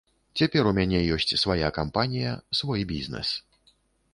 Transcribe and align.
Цяпер 0.39 0.69
у 0.69 0.71
мяне 0.77 1.01
ёсць 1.17 1.33
свая 1.41 1.69
кампанія, 1.77 2.31
свой 2.61 2.81
бізнэс. 2.93 3.29